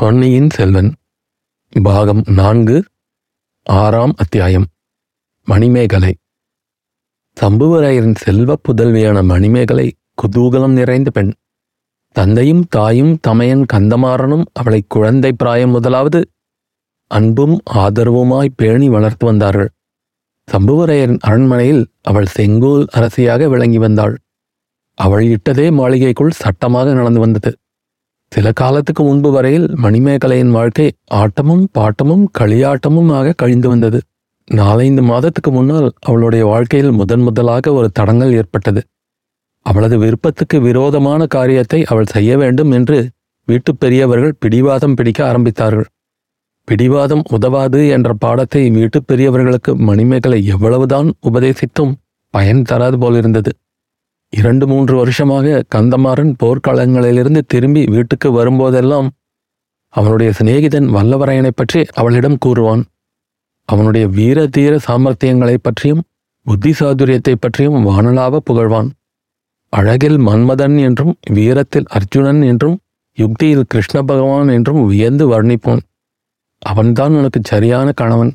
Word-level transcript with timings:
பொன்னியின் 0.00 0.50
செல்வன் 0.50 0.94
பாகம் 1.82 2.22
நான்கு 2.26 2.84
ஆறாம் 3.62 4.12
அத்தியாயம் 4.16 4.66
மணிமேகலை. 5.44 6.16
சம்புவரையரின் 7.40 8.14
செல்வ 8.14 8.56
புதல்வியான 8.56 9.24
மணிமேகலை 9.24 9.92
குதூகலம் 10.14 10.72
நிறைந்த 10.72 11.10
பெண். 11.10 11.32
தந்தையும் 12.12 12.66
தாயும் 12.68 13.18
தமையன் 13.20 13.64
கந்தமாறனும் 13.72 14.44
அவளை 14.52 14.84
குழந்தை 14.88 15.32
பிராயம் 15.32 15.70
முதலாவது 15.70 16.30
அன்பும் 17.06 17.60
ஆதரவுமாய் 17.74 18.56
பேணி 18.56 18.88
வளர்த்து 18.88 19.26
வந்தார்கள். 19.26 19.68
சம்புவரையரின் 20.52 21.18
அரண்மனையில் 21.20 21.86
அவள் 22.02 22.26
செங்கோல் 22.26 22.86
அரசியாக 22.90 23.48
விளங்கி 23.48 23.78
வந்தாள். 23.78 24.16
அவள் 24.94 25.26
இட்டதே 25.26 25.72
மாளிகைக்குள் 25.72 26.30
சட்டமாக 26.30 26.92
நடந்து 26.92 27.20
வந்தது. 27.20 27.58
சில 28.30 28.52
காலத்துக்கு 28.52 29.02
முன்பு 29.02 29.30
வரையில் 29.30 29.66
மணிமேகலையின் 29.66 30.50
வாழ்க்கை 30.50 30.92
ஆட்டமும் 31.14 31.64
பாட்டமும் 31.78 32.26
களியாட்டமுமாக 32.38 33.32
கழிந்து 33.36 33.68
வந்தது. 33.68 34.00
நாலைந்து 34.50 35.02
மாதத்துக்கு 35.02 35.50
முன்னால் 35.50 35.92
அவளுடைய 36.00 36.44
வாழ்க்கையில் 36.44 36.90
முதன் 36.90 37.20
முதலாக 37.20 37.72
ஒரு 37.72 37.90
தடங்கல் 37.90 38.32
ஏற்பட்டது. 38.32 38.82
அவளது 39.62 39.98
விருப்பத்துக்கு 39.98 40.60
விரோதமான 40.60 41.26
காரியத்தை 41.26 41.84
அவள் 41.84 42.04
செய்ய 42.04 42.38
வேண்டும் 42.38 42.70
என்று 42.70 43.08
வீட்டுப் 43.46 43.80
பெரியவர்கள் 43.80 44.34
பிடிவாதம் 44.38 44.94
பிடிக்க 44.94 45.32
ஆரம்பித்தார்கள். 45.32 45.84
பிடிவாதம் 46.64 47.22
உதவாது 47.30 47.88
என்ற 47.88 48.14
பாடத்தை 48.14 48.70
வீட்டுப் 48.70 49.06
பெரியவர்களுக்கு 49.06 49.76
மணிமேகலை 49.76 50.44
எவ்வளவுதான் 50.44 51.12
உபதேசித்தும் 51.22 51.94
பயன் 52.30 52.62
தராது 52.62 52.98
போலிருந்தது. 52.98 53.52
இரண்டு 54.30 54.66
மூன்று 54.66 54.96
வருஷமாக 54.96 55.64
கந்தமாறன் 55.74 56.34
போர்க்களங்களிலிருந்து 56.42 57.40
திரும்பி 57.46 57.84
வீட்டுக்கு 57.84 58.32
வரும்போதெல்லாம் 58.32 59.08
அவனுடைய 59.88 60.32
சிநேகிதன் 60.42 60.88
வல்லவரையனைப் 60.88 61.56
பற்றி 61.56 61.84
அவளிடம் 61.92 62.38
கூறுவான். 62.38 62.84
அவனுடைய 63.64 64.06
வீர 64.06 64.46
தீர 64.46 64.78
சாமர்த்தியங்களைப் 64.88 65.62
பற்றியும் 65.62 66.02
புத்தி 66.42 66.70
சாதுரியத்தை 66.70 67.34
பற்றியும் 67.40 67.86
வானலாவ 67.86 68.36
புகழ்வான். 68.50 68.90
அழகில் 69.68 70.18
மன்மதன் 70.18 70.80
என்றும் 70.80 71.16
வீரத்தில் 71.30 71.84
அர்ஜுனன் 71.86 72.42
என்றும் 72.42 72.78
யுக்தியில் 73.14 73.64
கிருஷ்ண 73.68 74.02
பகவான் 74.02 74.48
என்றும் 74.48 74.86
வியந்து 74.86 75.28
வர்ணிப்போன். 75.28 75.80
அவன்தான் 76.58 77.12
உனக்கு 77.12 77.40
சரியான 77.44 77.92
கணவன். 77.92 78.34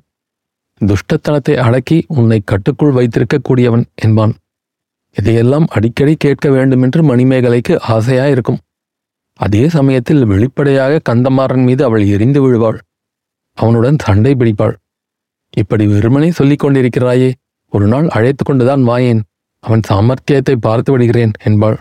துஷ்டத்தனத்தை 0.81 1.55
அடக்கி 1.55 2.05
உன்னை 2.07 2.41
கட்டுக்குள் 2.45 2.93
வைத்திருக்கக்கூடியவன் 2.93 3.83
என்பான். 3.95 4.33
இதையெல்லாம் 5.15 5.65
அடிக்கடி 5.67 6.15
கேட்க 6.15 6.49
வேண்டுமென்று 6.49 7.01
மணிமேகலைக்கு 7.03 7.73
ஆசையாயிருக்கும். 7.87 8.57
அதே 9.33 9.69
சமயத்தில் 9.69 10.25
வெளிப்படையாக 10.25 11.01
கந்தமாறன் 11.09 11.63
மீது 11.63 11.83
அவள் 11.83 12.05
எரிந்து 12.05 12.41
விழுவாள். 12.41 12.79
அவனுடன் 13.57 13.97
சண்டை 14.01 14.33
பிடிப்பாள். 14.33 14.75
இப்படி 15.57 15.87
வெறுமனே 15.87 16.31
சொல்லிக் 16.31 16.63
கொண்டிருக்கிறாயே 16.63 17.31
ஒரு 17.69 17.87
நாள் 17.87 18.07
அழைத்து 18.07 18.43
கொண்டுதான் 18.43 18.83
வாயேன். 18.87 19.21
அவன் 19.59 19.83
சாமர்த்தியத்தை 19.87 20.55
பார்த்து 20.59 20.91
விடுகிறேன் 20.91 21.33
என்பாள். 21.43 21.77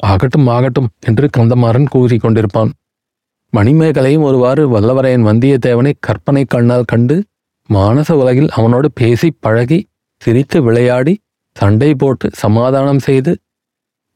ஆகட்டும் 0.00 0.46
ஆகட்டும் 0.46 0.88
என்று 1.00 1.28
கந்தமாறன் 1.36 1.90
கூறிக் 1.90 2.24
கொண்டிருப்பான் 2.24 2.70
மணிமேகலையும் 3.52 4.22
ஒருவாறு 4.22 4.62
வல்லவரையன் 4.68 5.26
வந்தியத்தேவனை 5.26 5.92
கற்பனை 6.00 6.44
கண்ணால் 6.44 6.84
கண்டு 6.84 7.16
மானச 7.70 8.12
உலகில் 8.12 8.48
அவனோடு 8.48 8.88
பேசி 8.92 9.28
பழகி 9.40 9.78
சிரித்து 10.22 10.62
விளையாடி 10.62 11.14
சண்டை 11.56 11.90
போட்டு 11.94 12.26
சமாதானம் 12.34 12.98
செய்து 12.98 13.32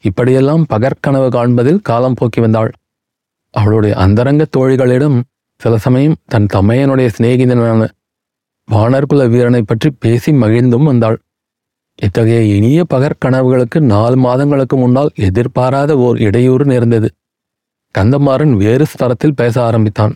இப்படியெல்லாம் 0.05 0.65
பகற்கனவு 0.73 1.29
காண்பதில் 1.29 1.81
காலம் 1.81 2.15
போக்கி 2.15 2.41
வந்தாள். 2.41 2.71
அவளுடைய 3.55 3.97
அந்தரங்க 3.97 4.45
தோழிகளிடம் 4.57 5.19
சில 5.61 5.77
சமயம் 5.77 6.19
தன் 6.25 6.51
தமையனுடைய 6.53 7.09
சிநேகிதனான 7.17 7.89
வானர்குல 8.69 9.23
வீரனை 9.29 9.63
பற்றி 9.63 9.89
பேசி 9.99 10.31
மகிழ்ந்தும் 10.33 10.83
வந்தாள். 10.83 11.19
இத்தகைய 11.99 12.41
இனிய 12.57 12.81
பகற்கனவுகளுக்கு 12.95 13.79
நாலு 13.81 14.17
மாதங்களுக்கு 14.17 14.77
முன்னால் 14.77 15.11
எதிர்பாராத 15.15 15.97
ஓர் 15.97 16.19
இடையூறு 16.19 16.65
நேர்ந்தது. 16.65 17.09
கந்தமாறன் 17.95 18.55
வேறு 18.57 18.85
ஸ்தரத்தில் 18.85 19.37
பேச 19.37 19.55
ஆரம்பித்தான். 19.63 20.15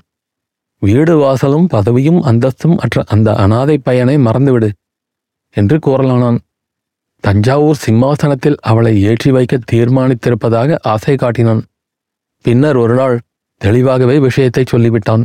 வீடு 0.82 1.14
வாசலும் 1.16 1.66
பதவியும் 1.66 2.20
அந்தஸ்தும் 2.20 2.76
அற்ற 2.76 3.02
அந்த 3.06 3.28
அனாதை 3.34 3.78
பையனை 3.78 4.16
மறந்துவிடு 4.18 4.70
என்று 5.56 5.76
கூறலானான். 5.86 6.38
தஞ்சாவூர் 7.24 7.82
சிம்மாசனத்தில் 7.84 8.56
அவளை 8.60 9.02
ஏற்றி 9.02 9.30
வைக்க 9.30 9.58
தீர்மானித்திருப்பதாக 9.72 10.78
ஆசை 10.82 11.16
காட்டினான். 11.16 11.62
பின்னர் 12.44 12.76
ஒரு 12.76 12.94
நாள் 12.94 13.16
தெளிவாகவே 13.60 14.18
விஷயத்தை 14.18 14.64
சொல்லிவிட்டான். 14.72 15.24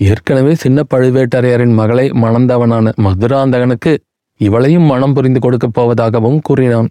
ஏற்கனவே 0.00 0.54
சின்ன 0.54 0.82
பழுவேட்டரையரின் 0.94 1.74
மகளை 1.74 2.06
மணந்தவனான 2.10 2.92
மதுராந்தகனுக்கு 3.06 3.92
இவளையும் 4.40 4.86
மனம் 4.86 5.12
புரிந்து 5.12 5.40
கொடுக்கப் 5.40 5.76
போவதாகவும் 5.80 6.40
கூறினான். 6.42 6.88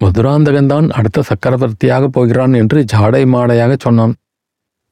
மதுராந்தகன்தான் 0.00 0.88
அடுத்த 0.88 1.22
சக்கரவர்த்தியாக 1.22 2.04
போகிறான் 2.06 2.52
என்று 2.52 2.84
ஜாடை 2.92 3.22
மாடையாக 3.26 3.72
சொன்னான். 3.78 4.14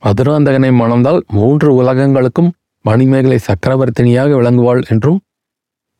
மதுராந்தகனை 0.02 0.70
மணந்தால் 0.72 1.20
மூன்று 1.26 1.68
உலகங்களுக்கும் 1.74 2.50
மணிமேகலை 2.84 3.38
சக்கரவர்த்தினியாக 3.48 4.30
விளங்குவாள் 4.36 4.82
என்றும் 4.88 5.20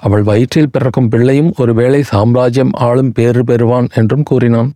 அவள் 0.03 0.23
வயிற்றில் 0.23 0.73
பிறக்கும் 0.73 1.09
பிள்ளையும் 1.09 1.53
ஒருவேளை 1.57 2.01
சாம்ராஜ்யம் 2.03 2.73
ஆளும் 2.79 3.13
பேறு 3.13 3.43
பெறுவான் 3.45 3.89
என்றும் 3.95 4.23
கூறினான். 4.23 4.71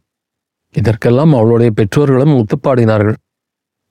இதற்கெல்லாம் 0.74 1.32
அவளுடைய 1.34 1.70
பெற்றோர்களும் 1.70 2.34
ஒத்துப்பாடினார்கள். 2.36 3.18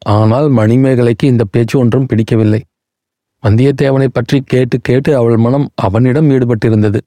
ஆனால் 0.06 0.48
மணிமேகலைக்கு 0.50 1.24
இந்த 1.24 1.44
பேச்சு 1.44 1.76
ஒன்றும் 1.80 2.06
பிடிக்கவில்லை. 2.06 2.62
வந்தியத்தேவனை 3.44 4.08
பற்றி 4.08 4.38
கேட்டு 4.46 4.78
கேட்டு 4.82 5.12
அவள் 5.16 5.38
மனம் 5.38 5.68
அவனிடம் 5.76 6.30
ஈடுபட்டிருந்தது. 6.30 7.00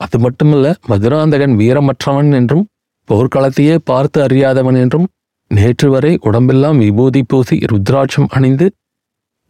அது 0.00 0.16
மட்டுமல்ல 0.18 0.68
மதுராந்தகன் 0.86 1.54
வீரமற்றவன் 1.60 2.30
என்றும் 2.32 2.64
போர்க்களத்தையே 3.08 3.76
பார்த்து 3.84 4.18
அறியாதவன் 4.22 4.78
என்றும் 4.80 5.06
நேற்று 5.50 5.88
வரை 5.90 6.12
உடம்பெல்லாம் 6.20 6.78
விபூதி 6.78 7.22
பூசி 7.22 7.56
ருத்ராட்சம் 7.72 8.28
அணிந்து 8.28 8.66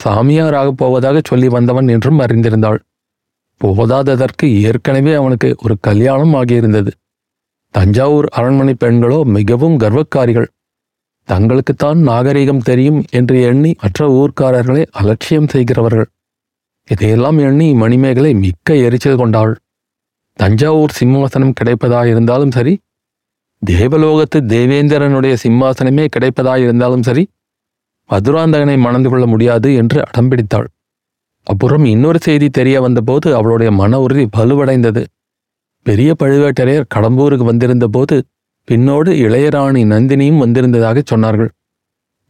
சாமியாராகப் 0.00 0.78
போவதாக 0.81 1.16
சொல்லி 1.25 1.49
வந்தவன் 1.49 1.88
என்றும் 1.88 2.19
அறிந்திருந்தாள். 2.19 2.81
போதாததற்கு 3.60 4.47
ஏற்கனவே 4.60 5.15
அவனுக்கு 5.15 5.56
ஒரு 5.62 5.76
கல்யாணம் 5.81 6.34
ஆகியிருந்தது. 6.34 6.91
தஞ்சாவூர் 7.70 8.26
அரண்மனை 8.26 8.75
பெண்களோ 8.84 9.25
மிகவும் 9.25 9.78
கர்வக்காரிகள். 9.78 10.48
தங்களுக்குத்தான் 11.28 12.00
நாகரிகம் 12.03 12.59
தெரியும் 12.59 13.04
என்று 13.10 13.43
எண்ணி 13.43 13.75
மற்ற 13.81 14.09
ஊர்க்காரர்களை 14.10 14.87
அலட்சியம் 14.91 15.48
செய்கிறவர்கள். 15.48 16.09
இதையெல்லாம் 16.84 17.38
எண்ணி 17.38 17.75
மணிமேகலை 17.75 18.34
மிக்க 18.34 18.76
எரிச்சல் 18.76 19.16
கொண்டாள். 19.16 19.54
தஞ்சாவூர் 20.38 20.97
சிம்மாசனம் 21.00 21.56
கிடைப்பதாயிருந்தாலும் 21.60 22.50
சரி 22.50 22.75
தேவலோகத்து 23.62 24.38
தேவேந்திரனுடைய 24.48 25.34
சிம்மாசனமே 25.43 26.04
கிடைப்பதாயிருந்தாலும் 26.16 27.00
சரி 27.00 27.25
மதுராந்தகனை 28.10 28.78
மணந்து 28.78 29.09
கொள்ள 29.10 29.26
முடியாது 29.26 29.75
என்று 29.75 29.98
அடம்பிடித்தாள் 30.00 30.69
அப்புறம் 31.47 31.84
இன்னொரு 31.84 32.19
செய்தி 32.22 32.47
தெரிய 32.49 32.77
வந்தபோது 32.81 33.28
அவளுடைய 33.34 33.71
மன 33.71 34.00
உறுதி 34.00 34.25
வலுவடைந்தது 34.37 35.03
பெரிய 35.87 36.10
பழுவேட்டரையர் 36.22 36.91
கடம்பூருக்கு 36.94 37.44
வந்திருந்த 37.44 37.87
போது 37.88 38.16
பின்னோடு 38.69 39.10
இளையராணி 39.25 39.82
நந்தினியும் 39.84 40.43
வந்திருந்ததாக 40.43 40.99
சொன்னார்கள். 41.10 41.50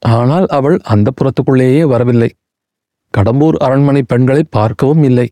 ஆனால் 0.03 0.47
அவள் 0.57 0.77
அந்த 0.85 1.09
புறத்துக்குள்ளேயே 1.19 1.85
வரவில்லை. 1.93 2.31
கடம்பூர் 3.15 3.57
அரண்மனை 3.57 4.03
பெண்களை 4.03 4.43
பார்க்கவும் 4.57 5.03
இல்லை. 5.03 5.27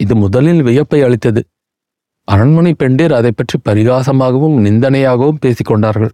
இது 0.00 0.14
முதலில் 0.16 0.62
வியப்பை 0.62 1.00
அளித்தது. 1.06 1.42
அரண்மனை 2.28 2.72
பெண்டீர் 2.82 3.14
அதை 3.18 3.32
பற்றி 3.32 3.56
பரிகாசமாகவும் 3.68 4.56
நிந்தனையாகவும் 4.66 5.42
பேசிக்கொண்டார்கள் 5.44 6.12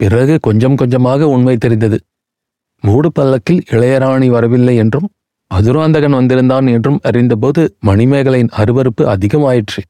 பிறகு 0.00 0.34
கொஞ்சம் 0.40 0.76
கொஞ்சமாக 0.76 1.28
உண்மை 1.28 1.56
தெரிந்தது. 1.56 1.98
மூடு 2.84 3.08
பல்லக்கில் 3.12 3.62
இளையராணி 3.70 4.28
வரவில்லை 4.28 4.74
என்றும் 4.76 5.08
மதுராந்தகன் 5.50 6.10
வந்திருந்தான் 6.10 6.66
என்றும் 6.66 6.98
அறிந்தபோது 7.02 7.76
மணிமேகலையின் 7.86 8.52
அருவறுப்பு 8.56 9.02
அதிகமாயிற்று. 9.14 9.80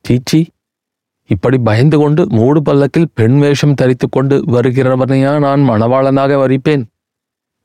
சீச்சி 0.00 0.40
இப்படி 1.26 1.58
பயந்து 1.58 1.98
கொண்டு 1.98 2.26
மூடு 2.30 2.62
பல்லக்கில் 2.62 3.10
பெண் 3.14 3.38
வேஷம் 3.38 3.74
தரித்து 3.74 4.08
கொண்டு 4.08 4.36
வருகிறவனையா 4.46 5.38
நான் 5.38 5.60
மணவாளனாக 5.60 6.32
வரிப்பேன்? 6.34 6.84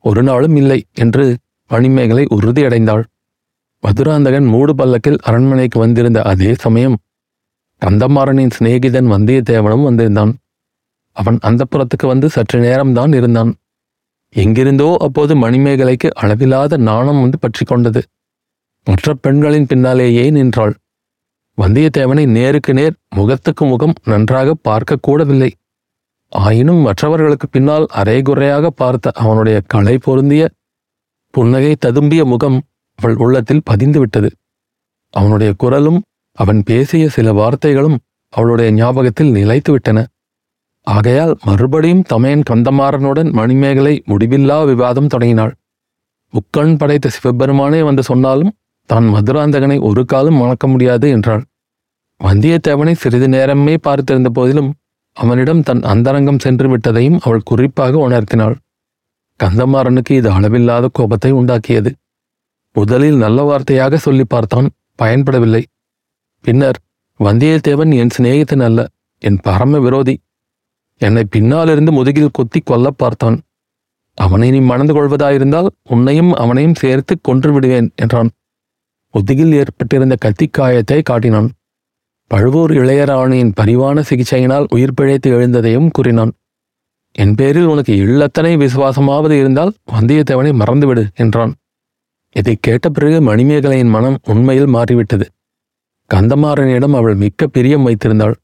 ஒரு 0.04 0.22
நாளும் 0.22 0.56
இல்லை 0.56 0.84
என்று 0.94 1.36
மணிமேகலை 1.66 2.24
உறுதியடைந்தாள். 2.34 3.04
மதுராந்தகன் 3.82 4.46
மூடு 4.46 4.74
பல்லக்கில் 4.74 5.18
அரண்மனைக்கு 5.22 5.78
வந்திருந்த 5.78 6.22
அதே 6.22 6.54
சமயம் 6.54 6.96
கந்தமாறனின் 7.82 8.54
சிநேகிதன் 8.58 9.08
வந்தியத்தேவனும் 9.12 9.82
வந்திருந்தான். 9.82 10.32
அவன் 11.16 11.38
அந்த 11.40 11.64
புறத்துக்கு 11.64 12.06
வந்து 12.06 12.28
சற்று 12.28 12.58
நேரம்தான் 12.60 13.14
இருந்தான். 13.14 13.52
எங்கிருந்தோ 14.36 14.96
அப்போது 14.96 15.34
மணிமேகலைக்கு 15.34 16.08
அளவில்லாத 16.14 16.76
நாணம் 16.76 17.20
வந்து 17.20 17.38
பற்றி 17.38 17.64
கொண்டது. 17.64 18.00
மற்ற 18.86 19.14
பெண்களின் 19.14 19.66
பின்னாலேயே 19.66 20.30
நின்றாள். 20.30 20.74
வந்தியத்தேவனை 21.58 22.24
நேருக்கு 22.26 22.72
நேர் 22.74 22.94
முகத்துக்கு 23.16 23.64
முகம் 23.64 23.94
நன்றாக 24.04 24.54
பார்க்கக்கூடவில்லை 24.68 25.50
ஆயினும் 26.32 26.80
மற்றவர்களுக்கு 26.80 27.46
பின்னால் 27.48 27.86
அரைகுறையாக 27.90 28.66
பார்த்த 28.70 29.12
அவனுடைய 29.14 29.60
களை 29.66 29.98
பொருந்திய 29.98 30.42
புன்னகை 31.34 31.72
ததும்பிய 31.86 32.24
முகம் 32.24 32.58
அவள் 32.98 33.16
உள்ளத்தில் 33.16 33.66
பதிந்துவிட்டது. 33.70 34.30
அவனுடைய 35.14 35.52
குரலும் 35.52 36.00
அவன் 36.38 36.60
பேசிய 36.62 37.04
சில 37.08 37.32
வார்த்தைகளும் 37.32 37.98
அவளுடைய 38.32 38.68
ஞாபகத்தில் 38.70 39.34
நிலைத்துவிட்டன. 39.34 39.98
ஆகையால் 40.86 41.34
மறுபடியும் 41.44 42.06
தமையன் 42.12 42.46
கந்தமாறனுடன் 42.50 43.30
மணிமேகலை 43.30 43.94
முடிவில்லா 44.06 44.58
விவாதம் 44.64 45.06
தொடங்கினாள். 45.06 45.52
முக்கண் 46.32 46.76
படைத்த 46.76 47.08
சிவபெருமானே 47.08 47.80
வந்து 47.82 48.02
சொன்னாலும் 48.02 48.54
தான் 48.90 49.06
மதுராந்தகனை 49.14 49.76
ஒரு 49.80 50.02
காலம் 50.04 50.34
மணக்க 50.34 50.66
முடியாது 50.66 51.06
என்றாள். 51.08 51.42
வந்தியத்தேவனை 52.20 52.94
சிறிது 52.94 53.28
நேரமே 53.28 53.74
பார்த்திருந்த 53.82 54.28
போதிலும் 54.28 54.70
அவனிடம் 55.16 55.62
தன் 55.62 55.82
அந்தரங்கம் 55.82 56.38
சென்று 56.38 56.66
விட்டதையும் 56.68 57.18
அவள் 57.18 57.46
குறிப்பாக 57.50 57.94
உணர்த்தினாள். 58.08 58.56
கந்தமாறனுக்கு 59.40 60.12
இது 60.12 60.28
அளவில்லாத 60.30 60.88
கோபத்தை 60.92 61.30
உண்டாக்கியது. 61.32 61.90
முதலில் 62.76 63.16
நல்ல 63.16 63.42
வார்த்தையாக 63.42 63.94
சொல்லி 63.96 64.24
பார்த்தான் 64.24 64.68
பயன்படவில்லை. 65.02 65.62
பின்னர் 66.44 66.78
வந்தியத்தேவன் 67.20 67.92
என் 68.02 68.12
சிநேகிதன் 68.16 68.64
அல்ல 68.68 68.80
என் 69.22 69.40
பரம 69.42 69.78
விரோதி 69.78 70.14
என்னை 71.00 71.22
பின்னாலிருந்து 71.24 71.92
முதுகில் 71.92 72.36
கொத்தி 72.38 72.60
கொல்ல 72.60 72.90
பார்த்தான். 72.90 73.38
அவனை 74.18 74.50
நீ 74.50 74.60
மணந்து 74.60 74.94
கொள்வதாயிருந்தால் 74.94 75.68
உன்னையும் 75.88 76.32
அவனையும் 76.34 76.74
சேர்த்து 76.74 77.14
கொன்று 77.20 77.52
விடுவேன் 77.52 77.88
என்றான். 77.96 78.30
முதுகில் 79.14 79.52
ஏற்பட்டிருந்த 79.52 80.16
கத்திக்காயத்தை 80.24 80.98
காட்டினான். 81.02 81.48
பழுவூர் 82.26 82.72
இளையராணியின் 82.72 83.54
பரிவான 83.60 84.02
சிகிச்சையினால் 84.08 84.66
உயிர் 84.68 84.94
பிழைத்து 84.94 85.28
எழுந்ததையும் 85.30 85.88
கூறினான். 85.92 86.32
என் 87.12 87.34
பேரில் 87.34 87.64
உனக்கு 87.64 87.92
இல்லத்தனை 87.96 88.52
விசுவாசமாவது 88.56 89.30
இருந்தால் 89.30 89.72
வந்தியத்தேவனை 89.92 90.52
மறந்துவிடு 90.52 91.04
என்றான். 91.14 91.52
இதை 92.36 92.54
கேட்ட 92.60 92.88
பிறகு 92.88 93.18
மணிமேகலையின் 93.20 93.90
மனம் 93.90 94.18
உண்மையில் 94.24 94.66
மாறிவிட்டது. 94.66 95.26
கந்தமாறனிடம் 96.10 96.94
அவள் 96.94 97.14
மிக்க 97.14 97.46
பிரியம் 97.46 97.86
வைத்திருந்தாள். 97.86 98.36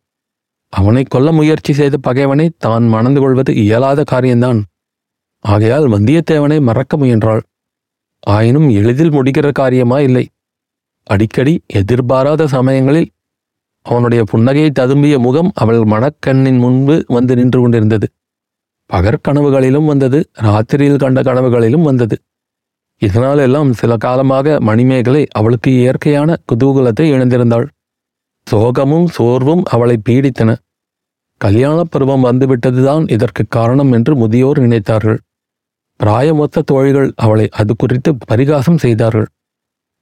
அவனை 0.72 1.02
கொல்ல 1.04 1.28
முயற்சி 1.32 1.72
செய்த 1.72 1.96
பகைவனை 1.96 2.46
தான் 2.58 2.86
மணந்து 2.86 3.20
கொள்வது 3.20 3.52
இயலாத 3.54 4.00
காரியம்தான் 4.04 4.60
ஆகையால் 5.44 5.86
வந்தியத்தேவனை 5.86 6.58
மறக்க 6.60 6.96
முயன்றாள். 6.96 7.42
ஆயினும் 8.26 8.68
எளிதில் 8.68 9.12
முடிகிற 9.12 9.46
காரியமா 9.52 9.98
இல்லை. 10.00 10.24
அடிக்கடி 11.06 11.54
எதிர்பாராத 11.80 12.46
சமயங்களில் 12.46 13.08
அவனுடைய 13.86 14.22
புன்னகையை 14.32 14.70
ததும்பிய 14.70 15.16
முகம் 15.18 15.50
அவள் 15.54 15.82
மணக்கண்ணின் 15.84 16.58
முன்பு 16.58 17.04
வந்து 17.06 17.36
நின்று 17.36 17.58
கொண்டிருந்தது. 17.60 18.06
பகற்கனவுகளிலும் 18.90 19.84
வந்தது 19.84 20.18
ராத்திரியில் 20.46 20.96
கண்ட 20.96 21.20
கனவுகளிலும் 21.22 21.82
வந்தது. 21.82 22.16
இதனாலெல்லாம் 23.02 23.70
சில 23.70 23.92
காலமாக 23.96 24.56
மணிமேகலை 24.60 25.22
அவளுக்கு 25.30 25.70
இயற்கையான 25.70 26.36
குதூகலத்தை 26.50 27.06
இழந்திருந்தாள் 27.14 27.66
சோகமும் 28.50 29.04
சோர்வும் 29.04 29.62
அவளை 29.64 30.00
பீடித்தன. 30.08 30.56
கல்யாணப் 31.36 31.90
பருவம் 31.90 32.24
வந்துவிட்டதுதான் 32.24 33.10
இதற்கு 33.10 33.44
காரணம் 33.48 33.92
என்று 33.92 34.16
முதியோர் 34.16 34.58
நினைத்தார்கள். 34.58 35.18
பிராயமொத்த 36.04 36.62
தோழிகள் 36.64 37.12
அவளை 37.16 37.48
அது 37.48 37.76
குறித்து 37.76 38.16
பரிகாசம் 38.16 38.78
செய்தார்கள். 38.78 39.26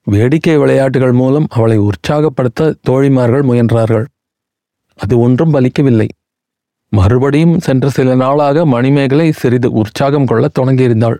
வேடிக்கை 0.04 0.58
விளையாட்டுகள் 0.58 1.12
மூலம் 1.12 1.46
அவளை 1.50 1.78
உற்சாகப்படுத்த 1.78 2.74
தோழிமார்கள் 2.88 3.42
முயன்றார்கள். 3.42 4.06
அது 4.94 5.18
ஒன்றும் 5.18 5.54
பலிக்கவில்லை. 5.54 6.08
மறுபடியும் 6.88 7.60
சென்ற 7.60 7.88
சில 7.88 8.14
நாளாக 8.14 8.66
மணிமேகலை 8.66 9.32
சிறிது 9.32 9.72
உற்சாகம் 9.72 10.26
கொள்ள 10.26 10.48
தொடங்கியிருந்தாள். 10.58 11.16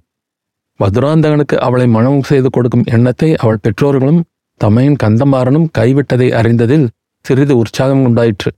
மதுராந்தகனுக்கு 0.81 1.56
அவளை 1.56 1.87
மனம் 1.87 2.23
செய்து 2.23 2.50
கொடுக்கும் 2.50 2.85
எண்ணத்தை 2.87 3.37
அவள் 3.37 3.59
பெற்றோர்களும் 3.62 4.25
தமையின் 4.56 4.97
கந்தமாறனும் 5.03 5.67
கைவிட்டதை 5.79 6.29
அறிந்ததில் 6.32 6.88
சிறிது 7.25 7.56
உற்சாகம் 7.56 8.05
உண்டாயிற்று 8.05 8.50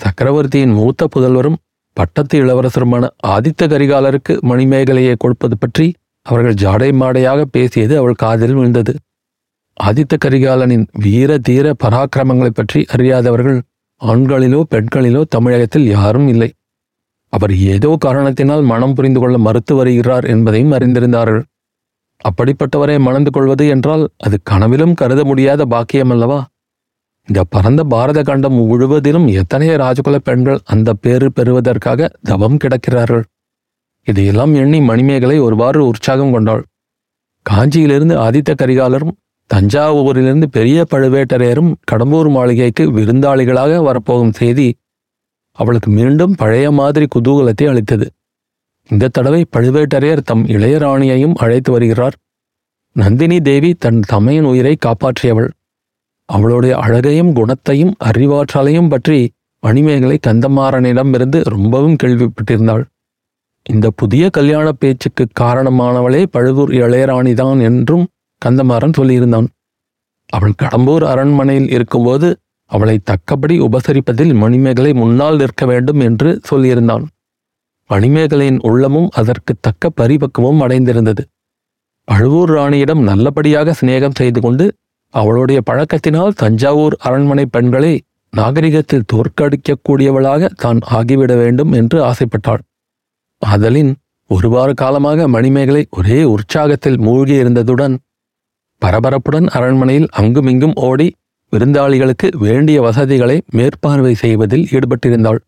சக்கரவர்த்தியின் 0.00 0.72
மூத்த 0.72 1.08
புதல்வரும் 1.14 1.58
பட்டத்து 1.92 2.44
இளவரசருமான 2.44 3.08
ஆதித்த 3.26 3.66
கரிகாலருக்கு 3.68 4.38
மணிமேகலையை 4.40 5.14
கொடுப்பது 5.18 5.58
பற்றி 5.58 5.94
அவர்கள் 6.22 6.54
ஜாடை 6.54 6.92
மாடையாக 6.92 7.44
பேசியது 7.44 7.98
அவள் 7.98 8.14
காதில் 8.14 8.54
விழுந்தது. 8.54 8.92
ஆதித்த 9.84 10.16
கரிகாலனின் 10.24 10.86
வீர 10.98 11.38
தீர 11.38 11.74
பராக்கிரமங்களைப் 11.84 12.54
பற்றி 12.54 12.86
அறியாதவர்கள் 12.92 13.58
ஆண்களிலோ 14.02 14.62
பெண்களிலோ 14.70 15.22
தமிழகத்தில் 15.28 15.86
யாரும் 15.86 16.28
இல்லை. 16.28 16.50
அவர் 17.32 17.54
ஏதோ 17.56 17.96
காரணத்தினால் 18.00 18.62
மனம் 18.62 18.94
புரிந்து 18.94 19.20
கொள்ள 19.20 19.38
மறுத்து 19.38 19.74
வருகிறார் 19.74 20.24
என்பதையும் 20.24 20.72
அறிந்திருந்தார்கள். 20.72 21.44
அப்படிப்பட்டவரை 22.24 22.98
மணந்து 22.98 23.30
கொள்வது 23.30 23.68
என்றால் 23.68 24.08
அது 24.18 24.38
கனவிலும் 24.42 24.94
கருத 24.94 25.24
முடியாத 25.24 25.64
பாக்கியம் 25.66 26.10
அல்லவா? 26.10 26.40
இந்த 27.28 27.44
பரந்த 27.44 27.84
பாரத 27.84 28.22
கண்டம் 28.22 28.52
முழுவதிலும் 28.52 29.26
எத்தனைய 29.26 29.72
ராஜகுல 29.76 30.16
பெண்கள் 30.16 30.60
அந்த 30.64 30.94
பேறு 30.94 31.32
பெறுவதற்காக 31.32 32.10
தவம் 32.22 32.56
கிடக்கிறார்கள். 32.56 33.22
இதையெல்லாம் 34.04 34.54
எண்ணி 34.54 34.80
மணிமேகலை 34.80 35.38
ஒருவாறு 35.38 35.86
உற்சாகம் 35.86 36.32
கொண்டாள். 36.32 36.64
காஞ்சியிலிருந்து 37.50 38.16
ஆதித்த 38.16 38.54
கரிகாலரும் 38.54 39.14
தஞ்சாவூரிலிருந்து 39.54 40.44
பெரிய 40.50 40.84
பழுவேட்டரையரும் 40.90 41.74
கடம்பூர் 41.92 42.30
மாளிகைக்கு 42.30 42.84
விருந்தாளிகளாக 42.92 43.82
வரப்போகும் 43.82 44.32
செய்தி 44.32 44.74
அவளுக்கு 45.50 45.90
மீண்டும் 45.90 46.34
பழைய 46.34 46.70
மாதிரி 46.70 47.06
குதூகலத்தை 47.06 47.68
அளித்தது. 47.68 48.06
இந்த 48.88 49.08
தடவை 49.08 49.46
பழுவேட்டரையர் 49.56 50.22
தம் 50.24 50.44
இளையராணியையும் 50.46 51.34
அழைத்து 51.34 51.72
வருகிறார். 51.72 52.12
நந்தினி 52.92 53.40
தேவி 53.40 53.74
தன் 53.74 54.00
தமையின் 54.08 54.44
உயிரை 54.44 54.76
காப்பாற்றியவள். 54.86 55.50
அவளுடைய 56.32 56.74
அழகையும் 56.76 57.32
குணத்தையும் 57.32 57.94
அறிவாற்றலையும் 58.04 58.88
பற்றி 58.88 59.18
மணிமேகலை 59.62 60.16
கந்தமாறனிடமிருந்து 60.26 61.38
ரொம்பவும் 61.44 61.98
கேள்விப்பட்டிருந்தாள். 62.02 62.84
இந்த 63.66 63.86
புதிய 63.90 64.24
கல்யாண 64.30 64.68
பேச்சுக்கு 64.72 65.24
காரணமானவளே 65.40 66.22
பழுவூர் 66.30 66.72
இளையராணிதான் 66.72 67.60
என்றும் 67.60 68.04
கந்தமாறன் 68.42 68.96
சொல்லியிருந்தான். 68.98 69.48
அவள் 70.26 70.58
கடம்பூர் 70.62 71.04
அரண்மனையில் 71.04 71.68
இருக்கும்போது 71.70 72.28
அவளை 72.70 72.96
தக்கபடி 73.04 73.56
உபசரிப்பதில் 73.60 74.32
மணிமேகலை 74.34 74.92
முன்னால் 74.92 75.36
நிற்க 75.36 75.62
வேண்டும் 75.66 76.00
என்று 76.00 76.30
சொல்லியிருந்தான். 76.50 77.04
மணிமேகலையின் 77.90 78.60
உள்ளமும் 78.62 79.08
அதற்கு 79.12 79.52
தக்க 79.60 79.90
பரிபக்குவம் 80.00 80.62
அடைந்திருந்தது. 80.64 81.22
பழுவூர் 82.08 82.50
ராணியிடம் 82.50 83.02
நல்லபடியாக 83.02 83.74
சிநேகம் 83.80 84.18
செய்து 84.20 84.40
கொண்டு 84.40 84.64
அவளுடைய 85.14 85.58
பழக்கத்தினால் 85.70 86.36
தஞ்சாவூர் 86.42 86.94
அரண்மனை 87.06 87.44
பெண்களை 87.46 87.92
நாகரிகத்தில் 88.32 89.08
தோற்கடிக்கக்கூடியவளாக 89.12 90.48
தான் 90.54 90.80
ஆகிவிட 90.98 91.32
வேண்டும் 91.36 91.72
என்று 91.72 91.98
ஆசைப்பட்டாள். 92.10 92.62
ஆதலின் 93.42 93.92
ஒரு 94.30 94.48
வார 94.48 94.68
காலமாக 94.72 95.28
மணிமேகலை 95.28 95.82
ஒரே 95.90 96.20
உற்சாகத்தில் 96.34 96.98
மூழ்கியிருந்ததுடன் 96.98 97.94
பரபரப்புடன் 98.82 99.48
அரண்மனையில் 99.58 100.08
அங்குமிங்கும் 100.20 100.76
ஓடி 100.88 101.08
விருந்தாளிகளுக்கு 101.52 102.28
வேண்டிய 102.36 102.78
வசதிகளை 102.80 103.36
மேற்பார்வை 103.50 104.12
செய்வதில் 104.14 104.64
ஈடுபட்டிருந்தாள். 104.76 105.40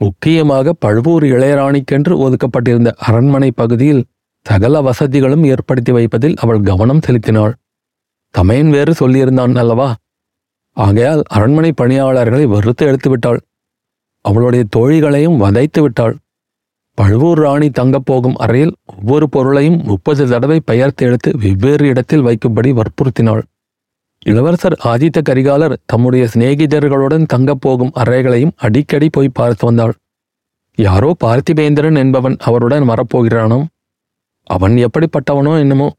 முக்கியமாக 0.00 0.72
பழுவூர் 0.84 1.24
இளையராணிக்கென்று 1.24 2.14
ஒதுக்கப்பட்டிருந்த 2.24 2.90
அரண்மனை 3.08 3.50
பகுதியில் 3.50 4.02
சகல 4.46 4.80
வசதிகளும் 4.80 5.44
ஏற்படுத்தி 5.44 5.92
வைப்பதில் 5.92 6.36
அவள் 6.36 6.60
கவனம் 6.62 7.04
செலுத்தினாள். 7.06 7.54
தமையன் 8.30 8.70
வேறு 8.70 8.94
சொல்லியிருந்தான் 9.00 9.58
அல்லவா? 9.58 9.94
ஆகையால் 10.72 11.22
அரண்மனை 11.28 11.72
பணியாளர்களை 11.72 12.46
வெறுத்து 12.46 12.86
எடுத்து 12.86 13.10
விட்டாள். 13.10 13.40
அவளுடைய 14.20 14.64
தோழிகளையும் 14.76 15.36
வதைத்து 15.36 15.80
விட்டாள். 15.80 16.16
பழுவூர் 16.94 17.38
ராணி 17.38 17.70
தங்கப் 17.70 18.06
போகும் 18.06 18.34
அறையில் 18.34 18.74
ஒவ்வொரு 18.84 19.28
பொருளையும் 19.28 19.82
முப்பது 19.84 20.28
தடவை 20.28 20.60
பெயர்த்து 20.60 21.06
எடுத்து 21.06 21.38
வெவ்வேறு 21.38 21.86
இடத்தில் 21.86 22.24
வைக்கும்படி 22.24 22.80
வற்புறுத்தினாள். 22.80 23.42
இளவரசர் 24.24 24.80
ஆதித்த 24.84 25.22
கரிகாலர் 25.28 25.76
தம்முடைய 25.86 26.28
சிநேகிதர்களுடன் 26.34 27.26
தங்கப் 27.26 27.60
போகும் 27.60 27.90
அறைகளையும் 27.94 28.50
அடிக்கடி 28.56 29.08
போய் 29.12 29.28
பார்த்து 29.28 29.66
வந்தாள். 29.66 29.94
யாரோ 30.76 31.16
பார்த்திபேந்திரன் 31.24 31.96
என்பவன் 31.96 32.36
அவருடன் 32.40 32.88
வரப்போகிறானோ? 32.88 33.64
அவன் 34.42 34.72
எப்படிப்பட்டவனோ 34.72 35.58
என்னமோ? 35.58 35.94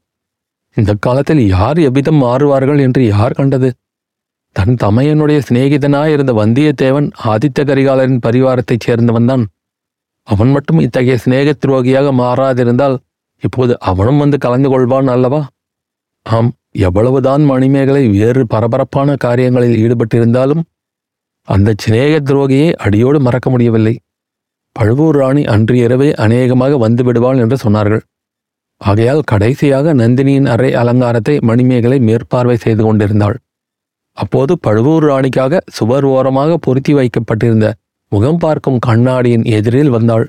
இந்த 0.76 0.94
காலத்தில் 1.00 1.46
யார் 1.46 1.78
எவ்விதம் 1.78 2.20
மாறுவார்கள் 2.22 2.80
என்று 2.80 3.06
யார் 3.06 3.32
கண்டது? 3.32 3.70
தன் 4.56 4.74
தமையனுடைய 4.74 5.38
சிநேகிதனாயிருந்த 5.48 6.32
வந்தியத்தேவன் 6.32 7.08
ஆதித்த 7.24 7.64
கரிகாலரின் 7.64 8.22
பரிவாரத்தைச் 8.26 8.86
சேர்ந்தவன்தான் 8.86 9.44
அவன் 10.28 10.50
மட்டும் 10.50 10.80
இத்தகைய 10.80 11.16
சிநேக 11.16 11.52
துரோகியாக 11.62 12.08
மாறாதிருந்தால் 12.12 12.96
இப்போது 13.42 13.72
அவனும் 13.80 14.18
வந்து 14.18 14.38
கலந்து 14.38 14.68
கொள்வான் 14.68 15.06
அல்லவா? 15.06 15.40
ஆம் 16.26 16.50
எவ்வளவுதான் 16.78 17.42
மணிமேகலை 17.42 18.08
வேறு 18.08 18.46
பரபரப்பான 18.46 19.14
காரியங்களில் 19.16 19.78
ஈடுபட்டிருந்தாலும் 19.84 20.62
அந்த 21.48 21.74
சிநேக 21.76 22.14
துரோகியை 22.20 22.68
அடியோடு 22.74 23.20
மறக்க 23.20 23.50
முடியவில்லை. 23.50 23.94
பழுவூர் 24.76 25.16
ராணி 25.16 25.42
அன்று 25.44 25.76
இரவே 25.78 26.08
அநேகமாக 26.14 26.76
வந்து 26.76 27.04
விடுவாள் 27.04 27.38
என்று 27.38 27.56
சொன்னார்கள். 27.64 28.02
ஆகையால் 28.80 29.26
கடைசியாக 29.30 29.94
நந்தினியின் 29.94 30.48
அறை 30.54 30.70
அலங்காரத்தை 30.74 31.34
மணிமேகலை 31.48 31.98
மேற்பார்வை 32.00 32.56
செய்து 32.56 32.82
கொண்டிருந்தாள். 32.84 33.36
அப்போது 34.18 34.52
பழுவூர் 34.58 35.04
ராணிக்காக 35.04 35.60
சுவர் 35.68 36.06
ஓரமாக 36.14 36.56
பொருத்தி 36.56 36.92
வைக்கப்பட்டிருந்த 36.92 37.66
முகம் 38.12 38.38
பார்க்கும் 38.38 38.78
கண்ணாடியின் 38.78 39.44
எதிரில் 39.56 39.92
வந்தாள். 39.96 40.24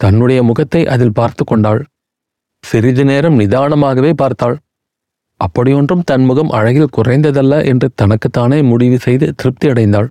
தன்னுடைய 0.00 0.40
முகத்தை 0.42 0.82
அதில் 0.86 1.16
பார்த்து 1.18 1.42
கொண்டாள். 1.44 1.80
சிறிது 2.64 3.04
நேரம் 3.04 3.38
நிதானமாகவே 3.40 4.12
பார்த்தாள். 4.22 4.56
அப்படியொன்றும் 5.40 6.04
தன் 6.10 6.24
முகம் 6.24 6.50
அழகில் 6.58 6.94
குறைந்ததல்ல 6.96 7.54
என்று 7.64 7.86
தனக்குத்தானே 8.00 8.58
முடிவு 8.62 8.98
செய்து 8.98 9.26
திருப்தி 9.40 9.66
அடைந்தாள் 9.68 10.08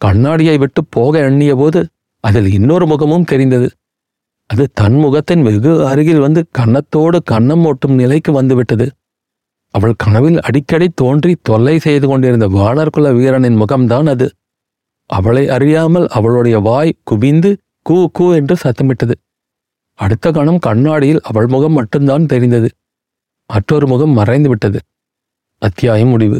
கண்ணாடியை 0.00 0.56
விட்டு 0.58 0.80
போக 0.96 1.14
எண்ணிய 1.28 1.52
போது 1.56 1.80
அதில் 2.24 2.48
இன்னொரு 2.52 2.86
முகமும் 2.86 3.26
தெரிந்தது. 3.30 3.68
அது 4.50 4.64
தன் 4.72 4.94
முகத்தின் 4.94 5.42
வெகு 5.42 5.86
அருகில் 5.86 6.18
வந்து 6.18 6.40
கன்னத்தோடு 6.58 7.18
கன்னம் 7.30 7.64
ஓட்டும் 7.64 7.94
நிலைக்கு 7.94 8.32
வந்துவிட்டது. 8.32 8.86
அவள் 9.74 9.94
கனவில் 9.98 10.38
அடிக்கடி 10.40 10.88
தோன்றி 10.94 11.32
தொல்லை 11.42 11.78
செய்து 11.78 12.06
கொண்டிருந்த 12.08 12.46
வானர்குல 12.48 13.12
வீரனின் 13.14 13.60
முகம்தான் 13.60 14.08
அது. 14.08 14.26
அவளை 15.10 15.48
அறியாமல் 15.48 16.06
அவளுடைய 16.08 16.58
வாய் 16.58 16.98
குவிந்து 17.04 17.50
கூ 17.82 18.08
கூ 18.08 18.26
என்று 18.32 18.54
சத்தமிட்டது. 18.54 19.14
அடுத்த 19.98 20.30
கணம் 20.30 20.58
கண்ணாடியில் 20.58 21.20
அவள் 21.22 21.46
முகம் 21.46 21.72
மட்டும்தான் 21.72 22.26
தெரிந்தது. 22.26 22.68
மற்றொரு 23.50 23.86
முகம் 23.86 24.10
மறைந்து 24.10 24.48
விட்டது 24.48 24.78
அத்தியாயம் 25.58 26.08
முடிவு. 26.08 26.38